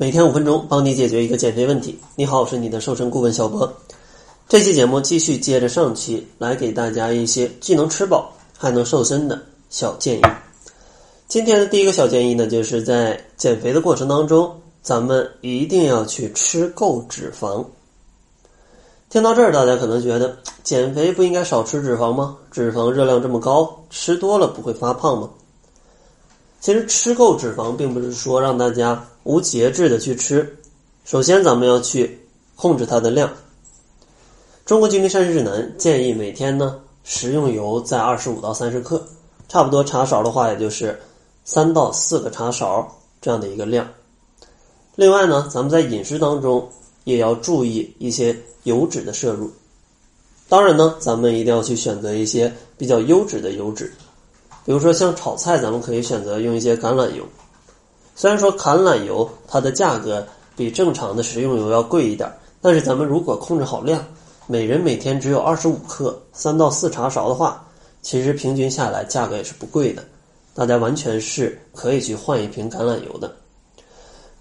[0.00, 2.00] 每天五分钟，帮你解决一个减肥问题。
[2.16, 3.70] 你好，我是你的瘦身顾问小博。
[4.48, 10.22] 这期节目继续接着上期来给大家一些既能吃饱还能瘦身的小建议。
[11.28, 14.50] 今天的第一个小建议呢，就是在减肥的过程当中，
[14.80, 17.62] 咱们一定要去吃够脂肪。
[19.10, 22.38] 听到这儿，大家可能觉得减肥不应该少吃脂肪吗？
[22.50, 25.28] 脂肪热量这么高，吃多了不会发胖吗？
[26.58, 30.58] 其实吃够脂肪，并不是说让大家无节制的去吃。
[31.04, 32.20] 首先，咱们要去
[32.56, 33.32] 控制它的量。
[34.64, 39.02] 中国居民膳食指南建议每天呢，食用油在二十五到三十克，
[39.48, 41.00] 差不多茶勺的话，也就是
[41.44, 42.86] 三到四个茶勺
[43.20, 43.88] 这样的一个量。
[44.96, 46.68] 另外呢，咱们在饮食当中
[47.04, 48.36] 也要注意一些。
[48.64, 49.50] 油脂的摄入，
[50.46, 53.90] 当然呢，咱们一定要去选择一些比较优质的油脂，
[54.66, 57.24] 比如说像炒菜，咱们可以选择用一些橄榄油。
[58.20, 60.22] 虽然说橄榄油它的价格
[60.54, 62.30] 比正常的食用油要贵一点，
[62.60, 64.04] 但是咱们如果控制好量，
[64.46, 67.66] 每人每天只有二十五克，三到四茶勺的话，
[68.02, 70.04] 其实平均下来价格也是不贵的，
[70.54, 73.32] 大家完全是可以去换一瓶橄榄油的。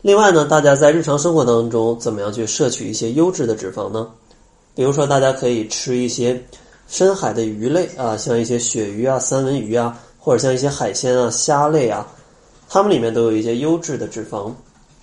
[0.01, 4.09] 另外呢，大家在日常生活当中怎么样去摄取一些优质的脂肪呢？
[4.75, 6.43] 比如说，大家可以吃一些
[6.89, 12.05] 深海的鱼类啊，像一些鳕鱼啊、三文鱼啊，或者像一些海鲜啊、虾类啊，
[12.69, 14.53] 它们里面都有一些优质的脂肪。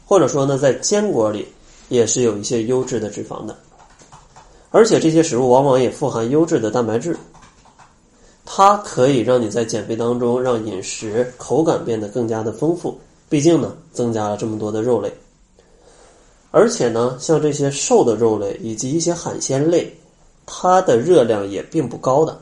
[0.07, 1.47] 或者说呢，在坚果里
[1.89, 3.55] 也是有一些优质的脂肪的。
[4.71, 7.17] 而且这些食物往往也富含优质的蛋白质，
[8.45, 12.97] 它可以让你在减肥当中让饮食口感变得更加的丰富。
[13.29, 15.13] 毕竟呢，增加了这么多的肉类，
[16.53, 19.93] 而且呢，像这些瘦的肉类以及一些海鲜类，
[20.47, 22.39] 它的热量也并不高的。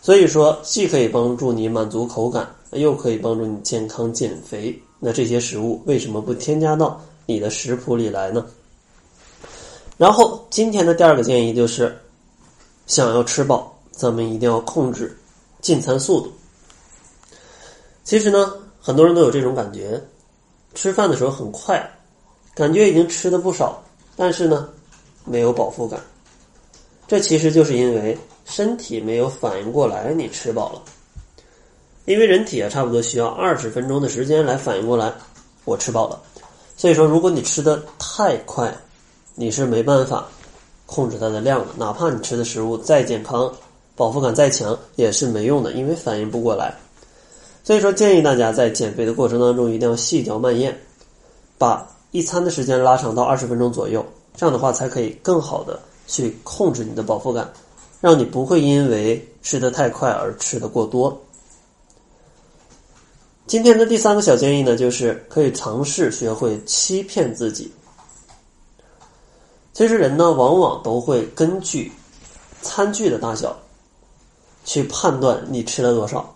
[0.00, 4.76] 所以说，既可以帮助你满足口感，又可以帮助你健康减肥。
[4.98, 8.46] 那这些食物为什么不添加到你的食谱里来呢？
[9.96, 11.96] 然后，今天的第二个建议就是，
[12.86, 15.16] 想要吃饱，咱们一定要控制
[15.60, 16.32] 进餐速度。
[18.04, 18.52] 其实呢。
[18.78, 20.00] 很多人都有这种感觉，
[20.72, 21.84] 吃饭的时候很快，
[22.54, 23.82] 感觉已经吃的不少，
[24.14, 24.68] 但是呢，
[25.24, 26.00] 没有饱腹感。
[27.08, 30.82] 这其实就是因为身体没有反应过来，你吃饱了。
[32.06, 35.12] 因为人体啊，差不多需要二十分钟的时间来反应过来，
[35.64, 36.18] 我吃饱了。
[36.76, 38.72] 所以说，如果你吃的太快，
[39.34, 40.26] 你是没办法
[40.86, 41.66] 控制它的量的。
[41.76, 43.52] 哪怕你吃的食物再健康，
[43.96, 46.72] 饱腹感再强，也是没用的，因为反应不过来。
[47.64, 50.78] 所以说，建议大家在减肥的过程当中一定要细嚼慢咽，
[51.58, 54.06] 把一餐的时间拉长到二十分钟左右，
[54.36, 57.52] 这样的话才可以更好的去控制你的饱腹感，
[58.00, 61.20] 让你不会因为吃的太快而吃的过多。
[63.46, 67.72] 今天的第三个小建议呢，就是可以尝试学会欺骗自己。
[69.72, 71.92] 其实人呢，往往都会根据
[72.60, 73.56] 餐具的大小
[74.64, 76.34] 去判断你吃了多少。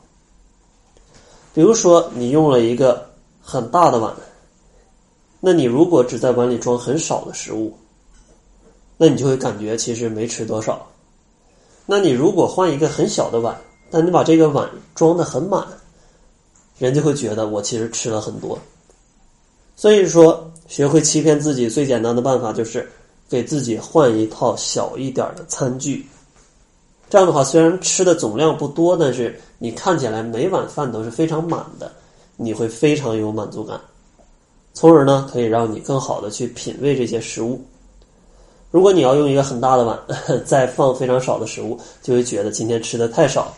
[1.53, 3.11] 比如说，你用了一个
[3.43, 4.15] 很大的碗，
[5.41, 7.77] 那你如果只在碗里装很少的食物，
[8.97, 10.87] 那你就会感觉其实没吃多少。
[11.87, 13.61] 那你如果换一个很小的碗，
[13.91, 15.67] 但你把这个碗装的很满，
[16.81, 18.59] 人就会觉得我其实吃了很多。
[19.77, 22.91] 所以说，学会欺骗自己最简单的办法就是
[23.29, 26.05] 给自己换一套小一点的餐具。
[27.09, 31.91] 这样的话，虽然吃的总量不多，但是你看起来每碗饭都是非常满的，
[32.37, 33.81] 你会非常有满足感，
[34.75, 37.61] 从而呢可以让你更好的去品味这些食物。
[38.71, 39.99] 如果你要用一个很大的碗，
[40.47, 43.53] 再放非常少的食物，就会觉得今天吃的太少，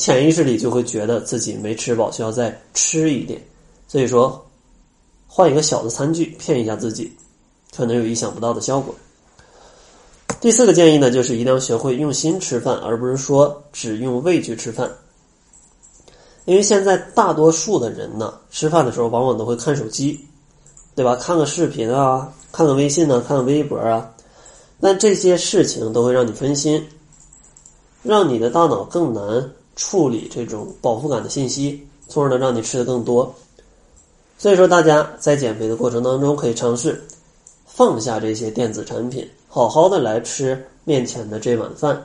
[0.00, 3.38] 潜意识里就会觉得自己没吃饱，需要再吃一点。
[3.86, 4.42] 所以说，
[5.26, 7.12] 换一个小的餐具，骗一下自己，
[7.76, 8.94] 可能有意想不到的效果。
[10.40, 14.90] 第四个建议呢，就是一定要学会用心吃饭，而不是说只用胃去吃饭。
[16.46, 20.18] 因为现在大多数的人呢，吃饭的时候往往都会看手机，
[20.94, 21.14] 对吧？
[21.16, 24.10] 看个视频啊，看个微信呢，看个微博啊，
[24.78, 26.82] 那这些事情都会让你分心，
[28.02, 33.34] 让你的大脑更难处理这种饱腹感的信息，从而呢让你吃的更多。
[34.38, 37.02] 所以说，大家在减肥的过程当中，可以尝试
[37.66, 39.28] 放下这些电子产品。
[39.48, 42.02] 好好的来吃面前的这碗饭，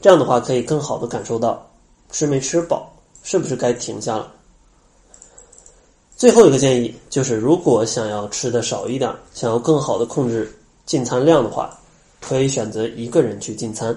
[0.00, 1.64] 这样的话可以更好的感受到
[2.10, 2.92] 吃没吃饱，
[3.22, 4.32] 是不是该停下了？
[6.16, 10.52] 最后一个建议就是，如果想要吃的少一点，想要更好的控制
[10.86, 11.78] 进餐量的话，
[12.20, 13.96] 可以选择一个人去进餐。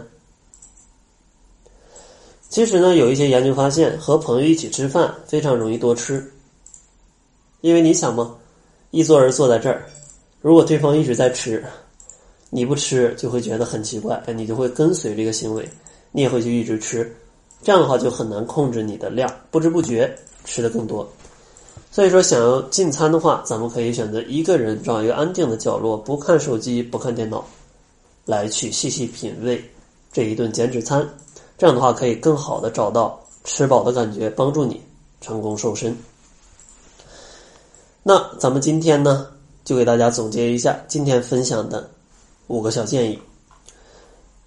[2.60, 6.30] 其实呢，有一些研究发现，和朋友一起吃饭非常容易多吃，
[7.62, 8.36] 因为你想嘛，
[8.92, 9.86] 一桌人坐在这儿，
[10.42, 11.64] 如果对方一直在吃，
[12.50, 15.66] 你不吃就会觉得很奇怪，你就会跟随这个行为，
[16.12, 17.10] 你也会去一直吃，
[17.64, 20.14] 这样的话就很难控制你的量，不知不觉
[20.44, 21.10] 吃的更多。
[21.90, 27.48] 所以说，想要进餐的话，咱们可以选择一个人找一个安静的角落，不看手机，不看电脑，
[28.26, 29.64] 来去细细品味
[30.12, 31.08] 这一顿减脂餐。
[31.60, 34.82] 这样的话，可以更好的找到吃饱的感觉，帮助你
[35.20, 35.94] 成功瘦身。
[38.02, 39.28] 那咱们今天呢，
[39.66, 41.90] 就给大家总结一下今天分享的
[42.48, 43.20] 五个小建议。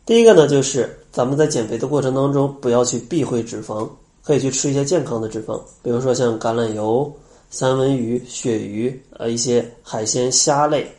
[0.06, 3.86] 第一个呢，就是咱们在减肥的过程当中，不要去避讳脂肪，
[4.24, 7.12] 可以去吃一些健康的脂肪，比如说像橄榄油、
[7.50, 10.90] 三文鱼、鳕鱼，呃，一些海鲜、虾类，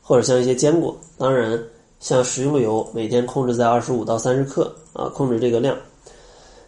[0.00, 0.96] 或者像一些坚果。
[1.18, 1.60] 当然，
[1.98, 5.76] 像食用油，每天控制在二十五到三十克啊，控制这个量。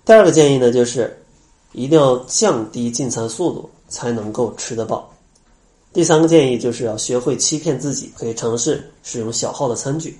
[0.04, 1.16] 第二个建议呢，就是
[1.72, 5.12] 一定要降低进餐速度，才能够吃得饱。
[5.92, 10.16] 第三个建议就是要学会欺骗自己，可以尝试使用小号的餐具。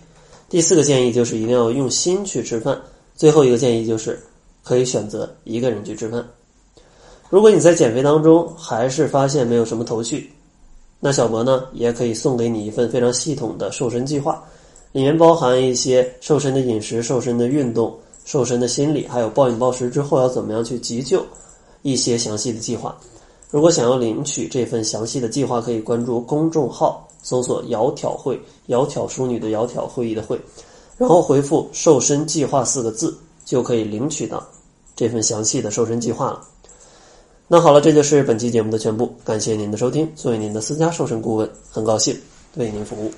[0.49, 2.81] 第四个建议就是一定要用心去吃饭。
[3.14, 4.19] 最后一个建议就是
[4.64, 6.26] 可以选择一个人去吃饭。
[7.28, 10.32] 如果你在减肥当中还是发现没有什么头绪，
[11.00, 14.43] 那小博呢也可以送给你一份非常系统的瘦身计划，
[14.93, 17.94] 里面包含一些瘦身的饮食、瘦身的运动、
[18.25, 21.25] 瘦身的心理，还有暴饮暴食之后要怎么样去急救
[21.82, 22.96] 一些详细的计划。
[23.50, 28.38] 如果想要领取这份详细的计划，可以关注公众号，搜索“窈窕会”，
[28.69, 30.38] 窈窕淑女的窈窕会议的会，
[30.96, 34.46] 然后回复“瘦身计划”四个字，就可以领取到
[34.94, 36.43] 这份详细的瘦身计划了。
[37.46, 40.06] 那好了，这就是本期节目的全部，感谢您的收听。
[40.14, 42.14] 作为您的私家瘦身顾问，很高兴
[42.56, 43.11] 为您服务。